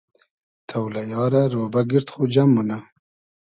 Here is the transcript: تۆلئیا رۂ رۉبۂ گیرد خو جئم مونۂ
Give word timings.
تۆلئیا 0.69 1.23
رۂ 1.31 1.41
رۉبۂ 1.51 1.81
گیرد 1.89 2.07
خو 2.13 2.21
جئم 2.33 2.49
مونۂ 2.53 2.77